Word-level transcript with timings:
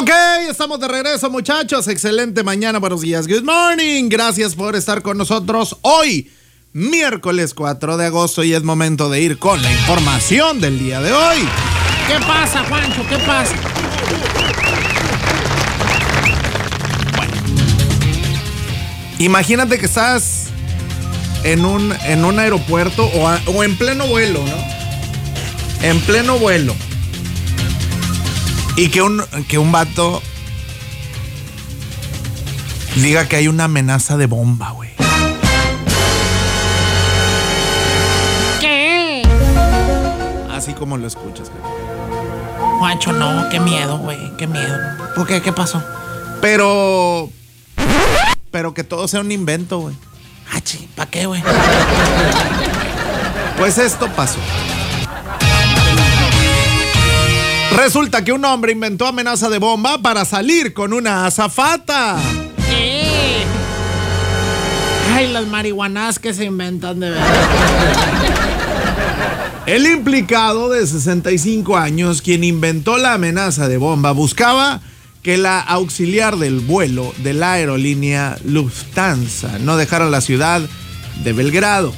Ok, 0.00 0.10
estamos 0.48 0.80
de 0.80 0.88
regreso 0.88 1.28
muchachos. 1.30 1.86
Excelente 1.88 2.42
mañana, 2.42 2.78
buenos 2.78 3.02
días. 3.02 3.26
Good 3.28 3.42
morning. 3.42 4.08
Gracias 4.08 4.54
por 4.54 4.74
estar 4.74 5.02
con 5.02 5.18
nosotros 5.18 5.76
hoy, 5.82 6.30
miércoles 6.72 7.52
4 7.52 7.96
de 7.98 8.06
agosto, 8.06 8.42
y 8.42 8.54
es 8.54 8.62
momento 8.62 9.10
de 9.10 9.20
ir 9.20 9.38
con 9.38 9.60
la 9.60 9.70
información 9.70 10.60
del 10.60 10.78
día 10.78 11.00
de 11.02 11.12
hoy. 11.12 11.38
¿Qué 12.08 12.18
pasa, 12.26 12.64
Juancho? 12.68 13.02
¿Qué 13.08 13.18
pasa? 13.18 13.54
Imagínate 19.18 19.78
que 19.78 19.86
estás 19.86 20.46
en 21.44 21.64
un, 21.64 21.92
en 22.06 22.24
un 22.24 22.38
aeropuerto 22.38 23.06
o, 23.06 23.28
a- 23.28 23.40
o 23.46 23.62
en 23.62 23.76
pleno 23.76 24.06
vuelo, 24.06 24.44
¿no? 24.44 25.86
En 25.86 26.00
pleno 26.00 26.38
vuelo. 26.38 26.74
Y 28.76 28.88
que 28.88 29.02
un, 29.02 29.22
que 29.48 29.58
un 29.58 29.70
vato 29.70 30.22
diga 32.96 33.28
que 33.28 33.36
hay 33.36 33.48
una 33.48 33.64
amenaza 33.64 34.16
de 34.16 34.26
bomba, 34.26 34.70
güey. 34.70 34.90
¿Qué? 38.60 39.22
Así 40.50 40.72
como 40.72 40.96
lo 40.96 41.06
escuchas, 41.06 41.50
güey. 41.50 41.62
Juancho, 42.78 43.12
no, 43.12 43.48
qué 43.50 43.60
miedo, 43.60 43.98
güey, 43.98 44.18
qué 44.38 44.46
miedo. 44.46 44.76
¿Por 45.14 45.26
qué? 45.26 45.42
¿Qué 45.42 45.52
pasó? 45.52 45.82
Pero. 46.40 47.28
Pero 48.50 48.74
que 48.74 48.84
todo 48.84 49.06
sea 49.06 49.20
un 49.20 49.32
invento, 49.32 49.78
güey. 49.78 49.94
Hachi, 50.50 50.88
¿para 50.96 51.10
qué, 51.10 51.26
güey? 51.26 51.42
Pues 53.56 53.78
esto 53.78 54.08
pasó. 54.08 54.38
Resulta 57.82 58.22
que 58.22 58.32
un 58.32 58.44
hombre 58.44 58.70
inventó 58.70 59.08
amenaza 59.08 59.50
de 59.50 59.58
bomba 59.58 60.00
para 60.00 60.24
salir 60.24 60.72
con 60.72 60.92
una 60.92 61.26
azafata. 61.26 62.16
¿Qué? 62.68 63.42
Ay, 65.12 65.32
las 65.32 65.48
marihuanas 65.48 66.20
que 66.20 66.32
se 66.32 66.44
inventan 66.44 67.00
de 67.00 67.10
verdad. 67.10 67.26
El 69.66 69.84
implicado 69.88 70.70
de 70.70 70.86
65 70.86 71.76
años, 71.76 72.22
quien 72.22 72.44
inventó 72.44 72.98
la 72.98 73.14
amenaza 73.14 73.66
de 73.66 73.78
bomba, 73.78 74.12
buscaba 74.12 74.80
que 75.24 75.36
la 75.36 75.58
auxiliar 75.58 76.36
del 76.36 76.60
vuelo 76.60 77.12
de 77.24 77.32
la 77.32 77.54
aerolínea 77.54 78.38
Lufthansa 78.44 79.58
no 79.58 79.76
dejara 79.76 80.08
la 80.08 80.20
ciudad 80.20 80.62
de 81.24 81.32
Belgrado, 81.32 81.92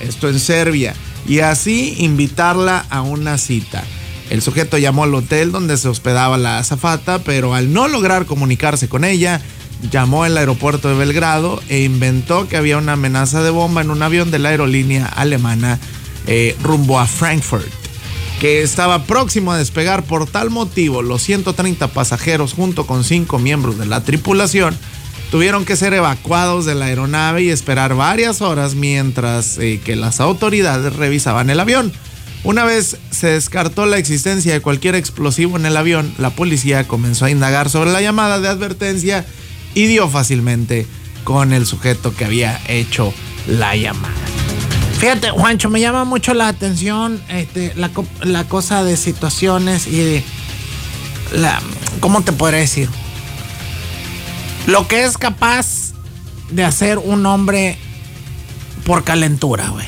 esto 0.00 0.30
en 0.30 0.40
Serbia, 0.40 0.94
y 1.26 1.40
así 1.40 1.96
invitarla 1.98 2.86
a 2.88 3.02
una 3.02 3.36
cita. 3.36 3.84
El 4.30 4.42
sujeto 4.42 4.76
llamó 4.76 5.04
al 5.04 5.14
hotel 5.14 5.52
donde 5.52 5.76
se 5.76 5.88
hospedaba 5.88 6.36
la 6.36 6.58
azafata, 6.58 7.20
pero 7.20 7.54
al 7.54 7.72
no 7.72 7.88
lograr 7.88 8.26
comunicarse 8.26 8.88
con 8.88 9.04
ella, 9.04 9.40
llamó 9.90 10.24
al 10.24 10.36
aeropuerto 10.36 10.88
de 10.88 10.96
Belgrado 10.96 11.62
e 11.68 11.82
inventó 11.82 12.48
que 12.48 12.56
había 12.56 12.78
una 12.78 12.92
amenaza 12.92 13.42
de 13.42 13.50
bomba 13.50 13.80
en 13.80 13.90
un 13.90 14.02
avión 14.02 14.30
de 14.30 14.38
la 14.38 14.50
aerolínea 14.50 15.06
alemana 15.06 15.78
eh, 16.26 16.56
rumbo 16.62 17.00
a 17.00 17.06
Frankfurt, 17.06 17.66
que 18.40 18.62
estaba 18.62 19.04
próximo 19.04 19.52
a 19.52 19.58
despegar. 19.58 20.02
Por 20.02 20.26
tal 20.26 20.50
motivo, 20.50 21.00
los 21.00 21.22
130 21.22 21.88
pasajeros 21.88 22.52
junto 22.52 22.86
con 22.86 23.04
cinco 23.04 23.38
miembros 23.38 23.78
de 23.78 23.86
la 23.86 24.02
tripulación 24.02 24.76
tuvieron 25.30 25.64
que 25.64 25.76
ser 25.76 25.94
evacuados 25.94 26.66
de 26.66 26.74
la 26.74 26.86
aeronave 26.86 27.42
y 27.42 27.50
esperar 27.50 27.94
varias 27.94 28.42
horas 28.42 28.74
mientras 28.74 29.58
eh, 29.58 29.80
que 29.82 29.96
las 29.96 30.20
autoridades 30.20 30.96
revisaban 30.96 31.50
el 31.50 31.60
avión. 31.60 31.92
Una 32.44 32.64
vez 32.64 32.96
se 33.10 33.26
descartó 33.28 33.84
la 33.86 33.98
existencia 33.98 34.52
de 34.52 34.60
cualquier 34.60 34.94
explosivo 34.94 35.56
en 35.56 35.66
el 35.66 35.76
avión, 35.76 36.12
la 36.18 36.30
policía 36.30 36.86
comenzó 36.86 37.24
a 37.26 37.30
indagar 37.30 37.68
sobre 37.68 37.90
la 37.90 38.00
llamada 38.00 38.40
de 38.40 38.48
advertencia 38.48 39.26
y 39.74 39.86
dio 39.86 40.08
fácilmente 40.08 40.86
con 41.24 41.52
el 41.52 41.66
sujeto 41.66 42.14
que 42.14 42.24
había 42.24 42.60
hecho 42.68 43.12
la 43.48 43.76
llamada. 43.76 44.14
Fíjate, 44.98 45.30
Juancho, 45.30 45.68
me 45.68 45.80
llama 45.80 46.04
mucho 46.04 46.32
la 46.34 46.48
atención 46.48 47.20
este, 47.28 47.72
la, 47.76 47.90
co- 47.90 48.06
la 48.22 48.44
cosa 48.44 48.82
de 48.82 48.96
situaciones 48.96 49.86
y 49.86 49.96
de 49.98 50.24
¿cómo 52.00 52.22
te 52.22 52.32
podré 52.32 52.58
decir? 52.60 52.88
Lo 54.66 54.88
que 54.88 55.04
es 55.04 55.18
capaz 55.18 55.92
de 56.50 56.64
hacer 56.64 56.98
un 56.98 57.26
hombre 57.26 57.78
por 58.84 59.04
calentura, 59.04 59.68
güey. 59.68 59.86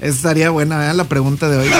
Esa 0.00 0.16
estaría 0.16 0.50
buena, 0.50 0.78
vean 0.78 0.96
la 0.96 1.04
pregunta 1.04 1.48
de 1.48 1.58
hoy. 1.58 1.70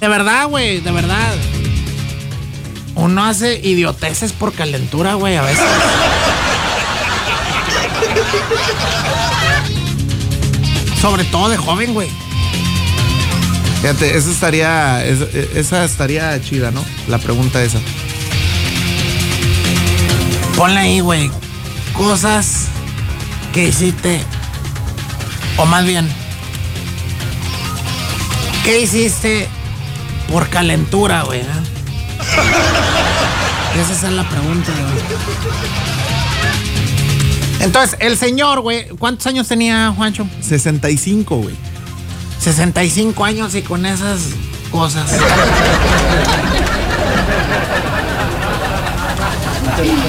De 0.00 0.08
verdad, 0.08 0.48
güey, 0.48 0.80
de 0.80 0.90
verdad. 0.90 1.34
Uno 2.94 3.24
hace 3.24 3.60
idioteces 3.62 4.32
por 4.32 4.52
calentura, 4.52 5.14
güey, 5.14 5.36
a 5.36 5.42
veces. 5.42 5.64
Sobre 11.00 11.24
todo 11.24 11.48
de 11.48 11.56
joven, 11.56 11.94
güey. 11.94 12.08
Fíjate, 13.80 14.16
esa 14.16 14.30
estaría, 14.30 15.04
esa, 15.04 15.26
esa 15.54 15.84
estaría 15.84 16.40
chida, 16.40 16.70
¿no? 16.70 16.84
La 17.08 17.18
pregunta 17.18 17.62
esa. 17.62 17.78
Ponle 20.56 20.80
ahí, 20.80 21.00
güey. 21.00 21.30
Cosas 21.96 22.66
que 23.52 23.68
hiciste. 23.68 24.20
O 25.56 25.66
más 25.66 25.84
bien. 25.84 26.08
¿Qué 28.64 28.80
hiciste 28.80 29.48
por 30.30 30.48
calentura, 30.48 31.22
güey? 31.22 31.40
eh? 31.40 31.44
Esa 33.80 33.92
es 33.92 34.02
la 34.12 34.28
pregunta, 34.28 34.72
güey. 34.72 35.04
Entonces, 37.60 37.96
el 38.00 38.18
señor, 38.18 38.60
güey, 38.60 38.88
¿cuántos 38.98 39.26
años 39.26 39.48
tenía 39.48 39.92
Juancho? 39.96 40.26
65, 40.40 41.36
güey. 41.36 41.54
65 42.40 43.24
años 43.24 43.54
y 43.54 43.62
con 43.62 43.86
esas 43.86 44.20
cosas. 44.70 45.10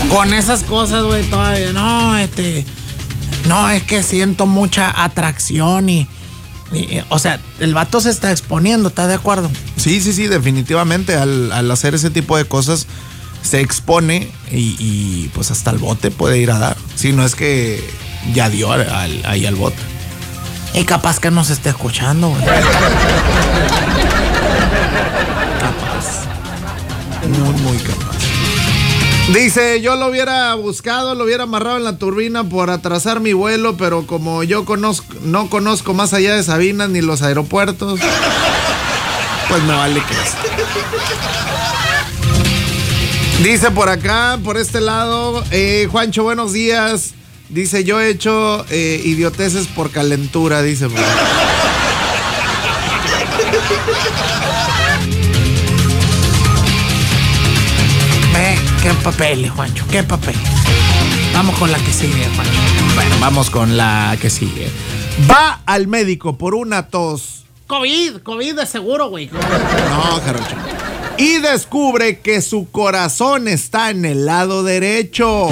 con 0.09 0.33
esas 0.33 0.63
cosas, 0.63 1.03
güey, 1.03 1.23
todavía. 1.29 1.71
No, 1.73 2.17
este. 2.17 2.65
No, 3.47 3.69
es 3.69 3.83
que 3.83 4.01
siento 4.03 4.45
mucha 4.45 5.03
atracción 5.03 5.89
y. 5.89 6.07
y- 6.73 7.01
o 7.09 7.19
sea, 7.19 7.39
el 7.59 7.73
vato 7.73 8.01
se 8.01 8.09
está 8.09 8.31
exponiendo, 8.31 8.89
¿estás 8.89 9.07
de 9.07 9.13
acuerdo? 9.15 9.49
Sí, 9.77 10.01
sí, 10.01 10.13
sí, 10.13 10.27
definitivamente. 10.27 11.15
Al, 11.15 11.51
al 11.51 11.69
hacer 11.71 11.93
ese 11.95 12.09
tipo 12.09 12.37
de 12.37 12.45
cosas 12.45 12.87
se 13.43 13.61
expone 13.61 14.31
y, 14.51 14.75
y, 14.79 15.29
pues 15.35 15.51
hasta 15.51 15.69
el 15.71 15.77
bote 15.77 16.09
puede 16.11 16.39
ir 16.39 16.49
a 16.51 16.57
dar. 16.59 16.77
Si 16.95 17.13
no 17.13 17.23
es 17.25 17.35
que 17.35 17.83
ya 18.33 18.49
dio 18.49 18.71
al- 18.71 18.89
al- 18.89 19.23
ahí 19.25 19.45
al 19.45 19.55
bote. 19.55 19.77
Y 20.73 20.83
capaz 20.83 21.19
que 21.19 21.29
nos 21.31 21.49
esté 21.51 21.69
escuchando, 21.69 22.29
güey. 22.29 22.41
Muy, 27.27 27.61
muy 27.61 27.77
capaz. 27.79 28.04
Dice, 29.33 29.81
yo 29.81 29.95
lo 29.95 30.07
hubiera 30.07 30.53
buscado, 30.53 31.15
lo 31.15 31.23
hubiera 31.23 31.43
amarrado 31.43 31.77
en 31.77 31.83
la 31.83 31.97
turbina 31.97 32.43
por 32.43 32.69
atrasar 32.69 33.21
mi 33.21 33.33
vuelo, 33.33 33.75
pero 33.75 34.05
como 34.05 34.43
yo 34.43 34.65
conozco, 34.65 35.15
no 35.23 35.49
conozco 35.49 35.95
más 35.95 36.13
allá 36.13 36.35
de 36.35 36.43
Sabinas 36.43 36.89
ni 36.89 37.01
los 37.01 37.23
aeropuertos, 37.23 37.99
pues 39.49 39.63
me 39.63 39.73
vale 39.73 39.99
que 40.07 40.13
es. 40.13 40.35
Dice 43.43 43.71
por 43.71 43.89
acá, 43.89 44.39
por 44.43 44.57
este 44.57 44.79
lado, 44.79 45.43
eh, 45.49 45.87
Juancho, 45.91 46.21
buenos 46.23 46.53
días. 46.53 47.15
Dice, 47.49 47.83
yo 47.83 47.99
he 47.99 48.09
hecho 48.09 48.63
eh, 48.69 49.01
idioteces 49.03 49.65
por 49.67 49.89
calentura, 49.89 50.61
dice. 50.61 50.87
Qué 58.85 58.93
papel, 59.03 59.49
Juancho, 59.49 59.83
qué 59.89 60.03
papel. 60.03 60.35
Vamos 61.33 61.57
con 61.57 61.71
la 61.71 61.79
que 61.79 61.91
sigue, 61.91 62.23
Juancho. 62.35 62.51
Bueno, 62.93 63.15
vamos 63.19 63.49
con 63.49 63.77
la 63.77 64.15
que 64.21 64.29
sigue. 64.29 64.69
Va 65.29 65.61
al 65.65 65.87
médico 65.87 66.37
por 66.37 66.53
una 66.53 66.87
tos. 66.87 67.45
COVID, 67.65 68.17
COVID 68.17 68.57
de 68.57 68.65
seguro, 68.67 69.09
güey. 69.09 69.27
No, 69.31 70.21
Jarocho. 70.23 70.55
Y 71.17 71.39
descubre 71.39 72.19
que 72.19 72.43
su 72.43 72.69
corazón 72.69 73.47
está 73.47 73.89
en 73.89 74.05
el 74.05 74.27
lado 74.27 74.61
derecho. 74.61 75.49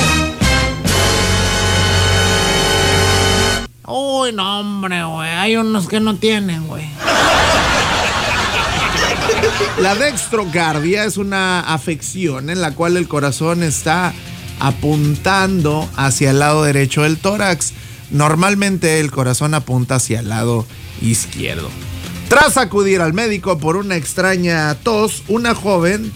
Uy, 3.88 4.31
no, 4.31 4.59
hombre, 4.59 5.03
güey. 5.06 5.30
Hay 5.30 5.56
unos 5.56 5.88
que 5.88 6.00
no 6.00 6.18
tienen, 6.18 6.68
güey. 6.68 6.88
La 9.80 9.96
dextrocardia 9.96 11.06
es 11.06 11.18
una 11.18 11.60
afección 11.62 12.50
en 12.50 12.62
la 12.62 12.72
cual 12.72 12.98
el 12.98 13.08
corazón 13.08 13.64
está 13.64 14.14
apuntando 14.60 15.90
hacia 15.96 16.32
el 16.32 16.40
lado 16.40 16.64
derecho 16.64 17.04
del 17.04 17.18
tórax. 17.18 17.74
Normalmente 18.12 19.00
el 19.00 19.12
corazón 19.12 19.54
apunta 19.54 19.96
hacia 19.96 20.20
el 20.20 20.30
lado 20.30 20.66
izquierdo. 21.02 21.70
Tras 22.30 22.58
acudir 22.58 23.02
al 23.02 23.14
médico 23.14 23.58
por 23.58 23.76
una 23.76 23.96
extraña 23.96 24.74
tos, 24.76 25.24
una 25.28 25.56
joven 25.56 26.12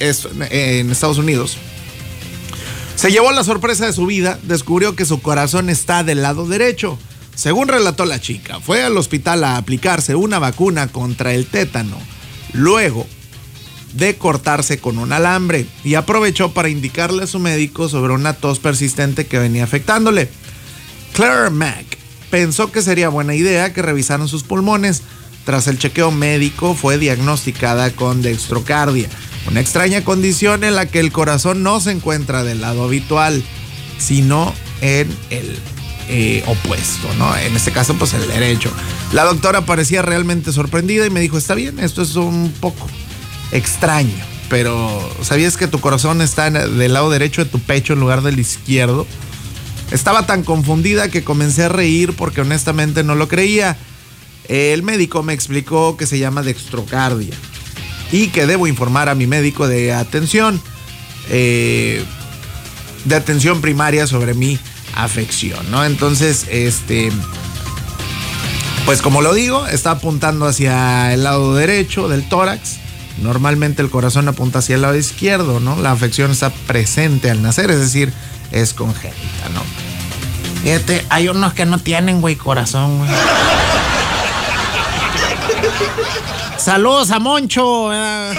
en 0.00 0.90
Estados 0.90 1.18
Unidos 1.18 1.56
se 3.00 3.10
llevó 3.10 3.32
la 3.32 3.44
sorpresa 3.44 3.86
de 3.86 3.94
su 3.94 4.04
vida, 4.04 4.38
descubrió 4.42 4.94
que 4.94 5.06
su 5.06 5.22
corazón 5.22 5.70
está 5.70 6.04
del 6.04 6.20
lado 6.20 6.46
derecho. 6.46 6.98
Según 7.34 7.68
relató 7.68 8.04
la 8.04 8.20
chica, 8.20 8.60
fue 8.60 8.84
al 8.84 8.98
hospital 8.98 9.42
a 9.42 9.56
aplicarse 9.56 10.14
una 10.14 10.38
vacuna 10.38 10.88
contra 10.88 11.32
el 11.32 11.46
tétano, 11.46 11.96
luego 12.52 13.06
de 13.94 14.16
cortarse 14.16 14.78
con 14.78 14.98
un 14.98 15.12
alambre 15.12 15.66
y 15.82 15.94
aprovechó 15.94 16.52
para 16.52 16.68
indicarle 16.68 17.24
a 17.24 17.26
su 17.26 17.38
médico 17.38 17.88
sobre 17.88 18.12
una 18.12 18.34
tos 18.34 18.60
persistente 18.60 19.26
que 19.26 19.38
venía 19.38 19.64
afectándole. 19.64 20.28
Claire 21.12 21.50
Mack 21.50 21.98
pensó 22.30 22.70
que 22.70 22.82
sería 22.82 23.08
buena 23.08 23.34
idea 23.34 23.72
que 23.72 23.82
revisaran 23.82 24.28
sus 24.28 24.44
pulmones. 24.44 25.02
Tras 25.44 25.66
el 25.66 25.78
chequeo 25.78 26.12
médico 26.12 26.74
fue 26.74 26.98
diagnosticada 26.98 27.90
con 27.90 28.22
dextrocardia 28.22 29.08
una 29.48 29.60
extraña 29.60 30.04
condición 30.04 30.64
en 30.64 30.74
la 30.74 30.86
que 30.86 31.00
el 31.00 31.12
corazón 31.12 31.62
no 31.62 31.80
se 31.80 31.92
encuentra 31.92 32.44
del 32.44 32.60
lado 32.60 32.84
habitual, 32.84 33.42
sino 33.98 34.52
en 34.80 35.08
el 35.30 35.58
eh, 36.08 36.42
opuesto, 36.46 37.08
¿no? 37.18 37.36
En 37.36 37.56
este 37.56 37.72
caso, 37.72 37.94
pues 37.94 38.14
el 38.14 38.26
derecho. 38.28 38.70
La 39.12 39.24
doctora 39.24 39.66
parecía 39.66 40.02
realmente 40.02 40.52
sorprendida 40.52 41.04
y 41.04 41.10
me 41.10 41.20
dijo, 41.20 41.36
está 41.36 41.54
bien, 41.54 41.80
esto 41.80 42.02
es 42.02 42.14
un 42.14 42.52
poco 42.60 42.86
extraño, 43.50 44.14
pero 44.48 45.00
¿sabías 45.22 45.56
que 45.56 45.66
tu 45.66 45.80
corazón 45.80 46.22
está 46.22 46.50
del 46.50 46.92
lado 46.92 47.10
derecho 47.10 47.44
de 47.44 47.50
tu 47.50 47.58
pecho 47.58 47.94
en 47.94 48.00
lugar 48.00 48.22
del 48.22 48.38
izquierdo? 48.38 49.06
Estaba 49.90 50.26
tan 50.26 50.44
confundida 50.44 51.08
que 51.08 51.24
comencé 51.24 51.64
a 51.64 51.68
reír 51.68 52.14
porque 52.14 52.42
honestamente 52.42 53.02
no 53.02 53.16
lo 53.16 53.26
creía. 53.26 53.76
El 54.48 54.84
médico 54.84 55.24
me 55.24 55.32
explicó 55.32 55.96
que 55.96 56.06
se 56.06 56.20
llama 56.20 56.42
dextrocardia 56.42 57.34
y 58.12 58.28
que 58.28 58.46
debo 58.46 58.68
informar 58.68 59.08
a 59.08 59.16
mi 59.16 59.26
médico 59.26 59.66
de 59.66 59.92
atención, 59.92 60.60
eh, 61.28 62.04
de 63.04 63.14
atención 63.16 63.60
primaria 63.60 64.06
sobre 64.06 64.34
mi 64.34 64.58
afección, 64.94 65.68
¿no? 65.72 65.84
Entonces, 65.84 66.46
este, 66.50 67.10
pues 68.90 69.02
como 69.02 69.22
lo 69.22 69.32
digo, 69.32 69.68
está 69.68 69.92
apuntando 69.92 70.46
hacia 70.48 71.14
el 71.14 71.22
lado 71.22 71.54
derecho 71.54 72.08
del 72.08 72.28
tórax. 72.28 72.78
Normalmente 73.22 73.82
el 73.82 73.88
corazón 73.88 74.26
apunta 74.26 74.58
hacia 74.58 74.74
el 74.74 74.82
lado 74.82 74.96
izquierdo, 74.96 75.60
¿no? 75.60 75.80
La 75.80 75.92
afección 75.92 76.32
está 76.32 76.50
presente 76.50 77.30
al 77.30 77.40
nacer, 77.40 77.70
es 77.70 77.78
decir, 77.78 78.12
es 78.50 78.74
congénita, 78.74 79.48
¿no? 79.54 79.62
Fíjate, 80.64 81.06
hay 81.08 81.28
unos 81.28 81.54
que 81.54 81.66
no 81.66 81.78
tienen, 81.78 82.20
güey, 82.20 82.34
corazón, 82.34 82.98
güey. 82.98 83.10
Saludos 86.58 87.12
a 87.12 87.20
Moncho. 87.20 87.92
A 87.92 88.34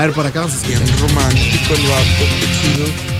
ver, 0.00 0.12
por 0.12 0.26
acá 0.26 0.40
vamos 0.40 0.54
a 0.54 0.56
escuchar. 0.56 0.98
romántico 0.98 1.74
el 1.74 1.82
vato, 1.86 2.24
chido. 2.60 3.13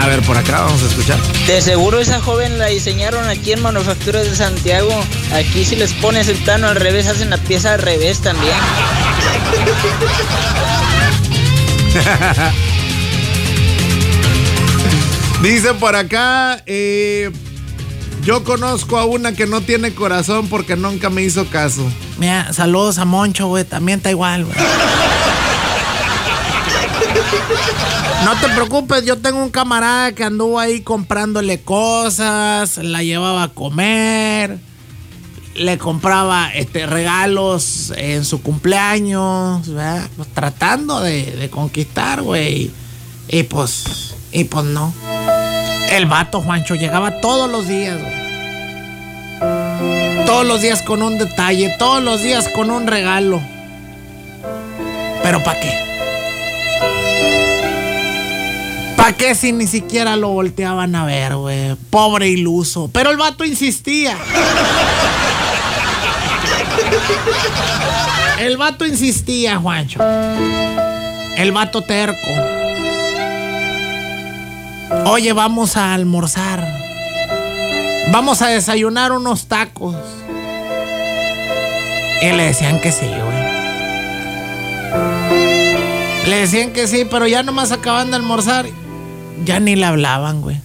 A 0.00 0.06
ver, 0.06 0.22
por 0.22 0.38
acá 0.38 0.62
vamos 0.62 0.82
a 0.82 0.86
escuchar. 0.86 1.18
De 1.46 1.60
seguro 1.60 2.00
esa 2.00 2.22
joven 2.22 2.58
la 2.58 2.66
diseñaron 2.66 3.28
aquí 3.28 3.52
en 3.52 3.60
Manufacturas 3.60 4.24
de 4.24 4.34
Santiago. 4.34 4.90
Aquí 5.34 5.66
si 5.66 5.76
les 5.76 5.92
pones 5.92 6.28
el 6.28 6.38
plano 6.38 6.68
al 6.68 6.76
revés, 6.76 7.06
hacen 7.06 7.28
la 7.28 7.36
pieza 7.36 7.74
al 7.74 7.82
revés 7.82 8.20
también. 8.20 8.54
Dice 15.42 15.74
por 15.74 15.96
acá, 15.96 16.62
eh, 16.64 17.30
yo 18.22 18.42
conozco 18.42 18.98
a 18.98 19.04
una 19.04 19.32
que 19.32 19.46
no 19.46 19.60
tiene 19.60 19.94
corazón 19.94 20.48
porque 20.48 20.76
nunca 20.76 21.10
me 21.10 21.20
hizo 21.22 21.44
caso. 21.46 21.82
Mira, 22.18 22.54
saludos 22.54 22.96
a 22.96 23.04
Moncho, 23.04 23.48
güey. 23.48 23.64
También 23.64 23.98
está 23.98 24.10
igual, 24.10 24.46
güey. 24.46 24.56
No 28.24 28.36
te 28.40 28.48
preocupes, 28.50 29.04
yo 29.04 29.18
tengo 29.18 29.42
un 29.42 29.50
camarada 29.50 30.12
que 30.12 30.24
anduvo 30.24 30.58
ahí 30.58 30.82
comprándole 30.82 31.60
cosas, 31.60 32.76
la 32.78 33.02
llevaba 33.02 33.44
a 33.44 33.48
comer, 33.48 34.58
le 35.54 35.78
compraba 35.78 36.50
este, 36.54 36.86
regalos 36.86 37.92
en 37.96 38.24
su 38.24 38.42
cumpleaños, 38.42 39.68
pues, 40.16 40.28
tratando 40.34 41.00
de, 41.00 41.48
conquistar, 41.50 42.22
güey. 42.22 42.70
Y 43.28 43.42
pues, 43.44 44.14
y 44.32 44.44
pues 44.44 44.64
no. 44.66 44.92
El 45.90 46.06
vato, 46.06 46.40
Juancho, 46.40 46.74
llegaba 46.74 47.20
todos 47.20 47.50
los 47.50 47.66
días, 47.66 47.98
Todos 50.26 50.46
los 50.46 50.60
días 50.60 50.82
con 50.82 51.02
un 51.02 51.18
detalle, 51.18 51.74
todos 51.78 52.02
los 52.02 52.22
días 52.22 52.48
con 52.54 52.70
un 52.70 52.86
regalo. 52.86 53.40
¿Pero 55.22 55.42
para 55.42 55.60
qué? 55.60 55.89
¿Para 59.00 59.16
qué 59.16 59.34
si 59.34 59.52
ni 59.52 59.66
siquiera 59.66 60.14
lo 60.14 60.28
volteaban 60.28 60.94
a 60.94 61.06
ver, 61.06 61.34
güey? 61.34 61.74
Pobre 61.88 62.28
iluso. 62.28 62.90
Pero 62.92 63.10
el 63.10 63.16
vato 63.16 63.46
insistía. 63.46 64.14
El 68.38 68.58
vato 68.58 68.84
insistía, 68.84 69.56
Juancho. 69.56 70.00
El 71.38 71.50
vato 71.52 71.80
terco. 71.80 72.28
Oye, 75.06 75.32
vamos 75.32 75.78
a 75.78 75.94
almorzar. 75.94 76.62
Vamos 78.12 78.42
a 78.42 78.48
desayunar 78.48 79.12
unos 79.12 79.46
tacos. 79.46 79.96
Y 82.20 82.32
le 82.32 82.42
decían 82.44 82.80
que 82.80 82.92
sí, 82.92 83.06
güey. 83.06 83.40
Le 86.28 86.36
decían 86.36 86.72
que 86.72 86.86
sí, 86.86 87.06
pero 87.10 87.26
ya 87.26 87.42
nomás 87.42 87.72
acaban 87.72 88.10
de 88.10 88.16
almorzar. 88.16 88.66
Ya 89.44 89.60
ni 89.60 89.76
le 89.76 89.86
hablaban, 89.86 90.40
güey. 90.42 90.60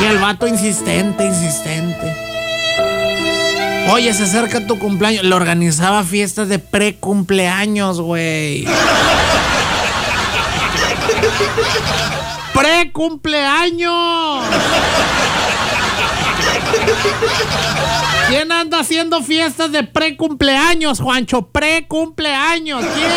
Y 0.00 0.04
el 0.04 0.18
vato 0.18 0.46
insistente, 0.46 1.24
insistente. 1.24 2.16
Oye, 3.90 4.12
se 4.14 4.24
acerca 4.24 4.66
tu 4.66 4.78
cumpleaños. 4.78 5.24
Le 5.24 5.34
organizaba 5.34 6.04
fiestas 6.04 6.48
de 6.48 6.58
pre-cumpleaños, 6.58 8.00
güey. 8.00 8.66
¡Pre-cumpleaños! 12.54 14.44
¿Quién 18.28 18.52
anda 18.52 18.80
haciendo 18.80 19.22
fiestas 19.22 19.72
de 19.72 19.84
pre-cumpleaños, 19.84 21.00
Juancho? 21.00 21.48
Pre-cumpleaños, 21.48 22.84
¿quién? 22.94 23.10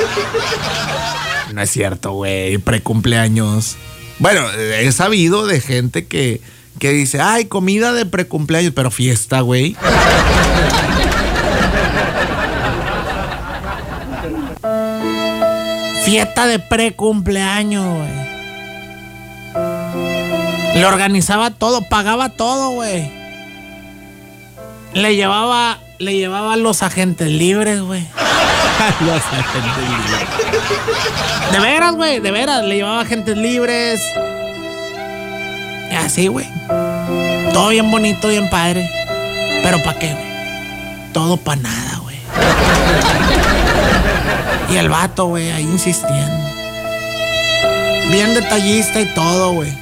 No 1.54 1.62
es 1.62 1.70
cierto, 1.70 2.12
güey, 2.12 2.58
pre-cumpleaños. 2.58 3.76
Bueno, 4.20 4.48
he 4.52 4.92
sabido 4.92 5.46
de 5.46 5.60
gente 5.60 6.06
que, 6.06 6.40
que 6.78 6.90
dice, 6.90 7.20
ay, 7.20 7.46
comida 7.46 7.92
de 7.92 8.06
pre-cumpleaños, 8.06 8.72
pero 8.74 8.92
fiesta, 8.92 9.40
güey. 9.40 9.76
fiesta 16.10 16.46
de 16.46 16.58
pre-cumpleaños, 16.58 17.84
güey. 17.84 18.30
Le 20.74 20.86
organizaba 20.86 21.50
todo, 21.50 21.82
pagaba 21.82 22.30
todo, 22.30 22.70
güey. 22.70 23.10
Le 24.92 25.14
llevaba, 25.14 25.78
le 25.98 26.16
llevaba 26.16 26.54
a 26.54 26.56
los 26.56 26.82
agentes 26.82 27.28
libres, 27.28 27.80
güey. 27.80 28.06
De 31.52 31.58
veras, 31.58 31.94
güey, 31.94 32.20
de 32.20 32.30
veras. 32.30 32.64
Le 32.64 32.76
llevaba 32.76 33.00
agentes 33.00 33.36
libres. 33.36 34.00
Y 35.90 35.94
así, 35.94 36.28
güey. 36.28 36.46
Todo 37.52 37.68
bien 37.68 37.90
bonito, 37.90 38.28
bien 38.28 38.48
padre. 38.48 38.88
Pero 39.62 39.82
¿para 39.82 39.98
qué, 39.98 40.12
güey? 40.12 41.12
Todo 41.12 41.36
para 41.36 41.60
nada, 41.60 41.98
güey. 42.02 42.16
Y 44.70 44.76
el 44.76 44.88
vato, 44.88 45.26
güey, 45.26 45.50
ahí 45.50 45.64
insistiendo. 45.64 46.38
Bien 48.10 48.34
detallista 48.34 49.00
y 49.00 49.06
todo, 49.14 49.52
güey. 49.52 49.72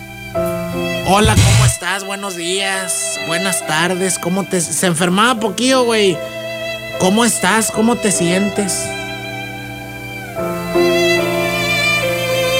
Hola, 1.06 1.34
¿cómo 1.34 1.66
estás? 1.66 2.04
Buenos 2.04 2.36
días, 2.36 3.18
buenas 3.26 3.66
tardes. 3.66 4.18
¿Cómo 4.18 4.44
te... 4.44 4.60
Se 4.60 4.86
enfermaba 4.86 5.40
poquillo, 5.40 5.84
güey. 5.84 6.18
¿Cómo 7.00 7.24
estás? 7.24 7.70
¿Cómo 7.70 7.96
te 7.96 8.10
sientes? 8.10 8.84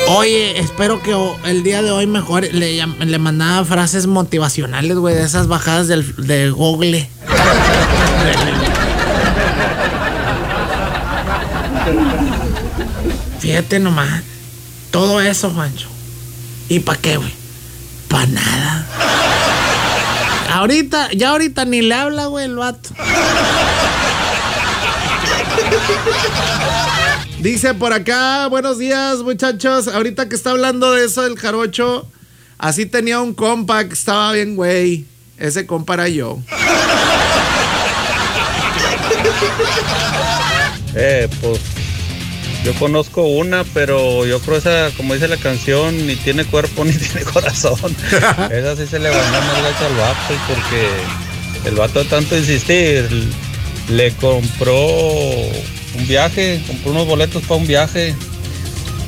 Oye, 0.09 0.59
espero 0.59 1.03
que 1.03 1.15
el 1.45 1.63
día 1.63 1.83
de 1.83 1.91
hoy 1.91 2.07
mejor 2.07 2.43
le, 2.53 2.87
le 2.87 3.19
mandaba 3.19 3.65
frases 3.65 4.07
motivacionales, 4.07 4.97
güey, 4.97 5.15
de 5.15 5.25
esas 5.25 5.49
bajadas 5.49 5.89
del, 5.89 6.15
de 6.17 6.51
Google. 6.51 7.09
Fíjate 13.41 13.81
nomás. 13.81 14.23
Todo 14.91 15.21
eso, 15.21 15.51
Juancho. 15.51 15.89
¿Y 16.69 16.81
para 16.81 17.01
qué, 17.01 17.17
güey? 17.17 17.33
Para 18.09 18.27
nada. 18.27 18.87
Ahorita, 20.53 21.11
ya 21.13 21.31
ahorita 21.31 21.65
ni 21.65 21.83
le 21.83 21.95
habla, 21.95 22.27
güey, 22.27 22.47
el 22.47 22.57
vato. 22.57 22.91
Dice 27.41 27.73
por 27.75 27.93
acá, 27.93 28.49
buenos 28.49 28.79
días 28.79 29.19
muchachos. 29.19 29.89
Ahorita 29.89 30.29
que 30.29 30.35
está 30.35 30.51
hablando 30.51 30.93
de 30.93 31.05
eso 31.05 31.23
del 31.23 31.39
jarocho, 31.39 32.11
así 32.59 32.85
tenía 32.87 33.21
un 33.21 33.33
compa 33.33 33.85
que 33.85 33.95
estaba 33.95 34.33
bien, 34.33 34.57
güey. 34.57 35.07
Ese 35.39 35.67
compa 35.67 35.95
era 35.95 36.09
yo. 36.09 36.39
Eh, 40.95 41.29
pues 41.41 41.61
yo 42.65 42.75
conozco 42.75 43.23
una, 43.23 43.63
pero 43.73 44.27
yo 44.27 44.41
creo 44.41 44.57
esa, 44.57 44.91
como 44.97 45.15
dice 45.15 45.29
la 45.29 45.37
canción, 45.37 46.07
ni 46.07 46.17
tiene 46.17 46.45
cuerpo 46.45 46.85
ni 46.85 46.93
tiene 46.93 47.23
corazón. 47.23 47.97
esa 48.51 48.77
sí 48.77 48.87
se 48.87 48.99
le 48.99 49.11
ganó 49.11 49.47
más 49.47 49.63
gacho 49.63 49.87
al 49.87 49.95
vato 49.95 50.35
porque 50.49 51.69
el 51.69 51.75
vato 51.77 52.05
tanto 52.05 52.37
insistir 52.37 53.09
le 53.89 54.13
compró 54.13 54.77
un 55.99 56.07
viaje, 56.07 56.61
compró 56.67 56.93
unos 56.93 57.07
boletos 57.07 57.43
para 57.43 57.57
un 57.57 57.67
viaje 57.67 58.15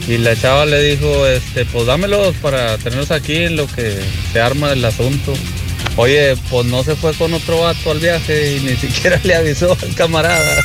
y 0.09 0.19
la 0.19 0.35
chava 0.35 0.67
le 0.67 0.83
dijo, 0.83 1.27
este, 1.27 1.65
pues 1.67 1.87
dámelos 1.87 2.35
para 2.37 2.77
tenerlos 2.79 3.11
aquí 3.11 3.45
en 3.45 3.57
lo 3.57 3.67
que 3.67 3.97
se 4.33 4.41
arma 4.41 4.73
el 4.73 4.85
asunto. 4.85 5.35
Oye, 5.97 6.37
pues 6.51 6.67
no 6.67 6.83
se 6.83 6.97
fue 6.97 7.13
con 7.15 7.33
otro 7.35 7.61
vato 7.61 7.91
al 7.91 8.01
viaje 8.01 8.57
y 8.57 8.61
ni 8.61 8.77
siquiera 8.77 9.21
le 9.23 9.35
avisó 9.35 9.77
al 9.81 9.95
camarada. 9.95 10.65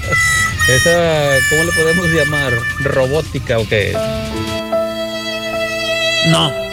Esa, 0.67 1.29
¿cómo 1.49 1.63
le 1.63 1.71
podemos 1.73 2.07
llamar? 2.07 2.53
¿Robótica 2.79 3.59
o 3.59 3.67
qué? 3.67 3.93
No. 6.27 6.64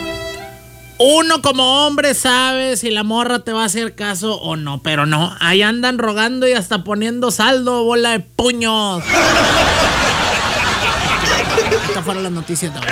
Uno 1.05 1.43
como 1.43 1.85
hombre 1.85 2.15
sabe 2.15 2.77
si 2.77 2.89
la 2.93 3.03
morra 3.03 3.41
te 3.41 3.53
va 3.53 3.63
a 3.63 3.65
hacer 3.65 3.97
caso 3.97 4.37
o 4.41 4.55
no, 4.55 4.85
pero 4.85 5.05
no. 5.05 5.37
Ahí 5.41 5.61
andan 5.61 5.99
rogando 5.99 6.47
y 6.47 6.53
hasta 6.53 6.85
poniendo 6.85 7.33
saldo, 7.33 7.83
bola 7.83 8.11
de 8.11 8.21
puños. 8.21 9.03
Estas 11.89 12.05
fueron 12.05 12.23
las 12.23 12.31
noticias 12.31 12.73
de 12.73 12.79
hoy. 12.79 12.87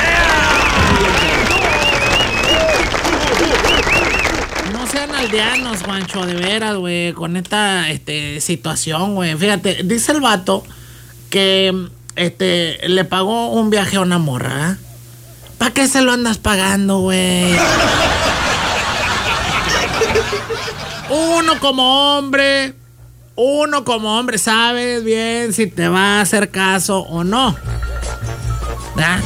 No 4.73 4.87
sean 4.88 5.14
aldeanos, 5.14 5.85
Juancho, 5.85 6.26
de 6.26 6.35
veras, 6.35 6.75
güey, 6.75 7.12
con 7.12 7.37
esta 7.37 7.90
este, 7.90 8.40
situación, 8.40 9.14
güey. 9.14 9.37
Fíjate, 9.37 9.83
dice 9.85 10.11
el 10.11 10.21
vato 10.21 10.64
que 11.31 11.73
este, 12.17 12.88
le 12.88 13.05
pagó 13.05 13.50
un 13.50 13.71
viaje 13.71 13.99
a 13.99 14.00
una 14.00 14.19
morra. 14.19 14.73
¿eh? 14.73 14.89
¿Para 15.61 15.75
qué 15.75 15.87
se 15.88 16.00
lo 16.00 16.12
andas 16.12 16.38
pagando, 16.38 17.00
güey? 17.00 17.55
Uno 21.11 21.61
como 21.61 22.17
hombre, 22.17 22.73
uno 23.37 23.85
como 23.85 24.19
hombre, 24.19 24.38
sabes 24.38 25.05
bien 25.05 25.52
si 25.52 25.67
te 25.67 25.87
va 25.88 26.17
a 26.17 26.21
hacer 26.23 26.50
caso 26.50 27.00
o 27.00 27.25
no. 27.25 27.55
¿Ya? 28.97 29.21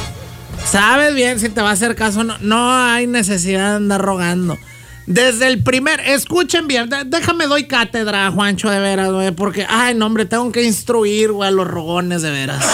Sabes 0.69 1.15
bien 1.15 1.39
si 1.39 1.51
te 1.51 1.63
va 1.63 1.71
a 1.71 1.75
hacer 1.75 1.95
caso 1.95 2.21
o 2.21 2.25
no. 2.25 2.35
No 2.41 2.85
hay 2.85 3.07
necesidad 3.07 3.71
de 3.71 3.77
andar 3.77 4.03
rogando. 4.03 4.59
Desde 5.07 5.47
el 5.47 5.63
primer, 5.63 6.01
escuchen 6.01 6.67
bien, 6.67 6.91
déjame 7.07 7.47
doy 7.47 7.69
cátedra, 7.69 8.33
Juancho, 8.33 8.71
de 8.71 8.81
veras, 8.81 9.13
güey, 9.13 9.31
porque, 9.31 9.67
ay, 9.69 9.95
no, 9.95 10.07
hombre, 10.07 10.25
tengo 10.25 10.51
que 10.51 10.65
instruir, 10.65 11.31
güey, 11.31 11.49
a 11.49 11.53
los 11.53 11.69
rogones, 11.69 12.23
de 12.23 12.31
veras. 12.33 12.67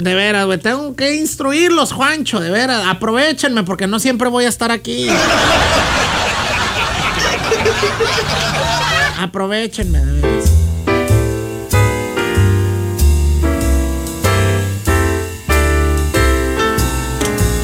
De 0.00 0.14
veras, 0.14 0.46
güey, 0.46 0.58
tengo 0.58 0.94
que 0.94 1.16
instruirlos, 1.16 1.92
Juancho, 1.92 2.40
de 2.40 2.50
veras. 2.50 2.86
Aprovechenme, 2.86 3.62
porque 3.62 3.86
no 3.86 3.98
siempre 3.98 4.28
voy 4.28 4.44
a 4.44 4.48
estar 4.48 4.70
aquí. 4.70 5.08
Aprovechenme, 9.18 9.98
de 9.98 10.20
veras. 10.20 10.50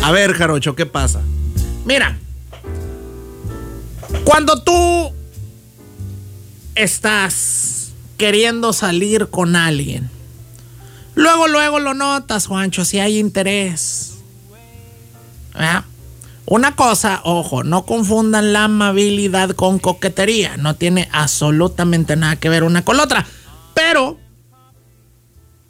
A 0.02 0.10
ver, 0.10 0.32
jarocho, 0.32 0.74
¿qué 0.74 0.84
pasa? 0.84 1.20
Mira, 1.84 2.18
cuando 4.24 4.62
tú 4.62 5.12
estás 6.74 7.92
queriendo 8.16 8.72
salir 8.72 9.28
con 9.28 9.54
alguien, 9.54 10.10
luego, 11.22 11.48
luego 11.48 11.80
lo 11.80 11.94
notas, 11.94 12.46
Juancho, 12.46 12.84
si 12.84 12.98
hay 12.98 13.18
interés. 13.18 14.14
Una 16.44 16.76
cosa, 16.76 17.20
ojo, 17.24 17.64
no 17.64 17.86
confundan 17.86 18.52
la 18.52 18.64
amabilidad 18.64 19.50
con 19.50 19.78
coquetería. 19.78 20.56
No 20.56 20.74
tiene 20.74 21.08
absolutamente 21.12 22.16
nada 22.16 22.36
que 22.36 22.48
ver 22.48 22.64
una 22.64 22.84
con 22.84 22.96
la 22.96 23.04
otra. 23.04 23.26
Pero 23.74 24.18